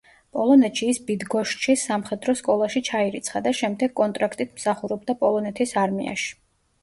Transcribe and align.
პოლონეთში 0.35 0.87
ის 0.91 0.99
ბიდგოშჩის 1.09 1.81
სამხედრო 1.89 2.35
სკოლაში 2.39 2.81
ჩაირიცხა 2.87 3.41
და 3.49 3.53
შემდეგ 3.59 3.95
კონტრაქტით 4.01 4.57
მსახურობდა 4.57 5.17
პოლონეთის 5.23 5.77
არმიაში. 5.83 6.33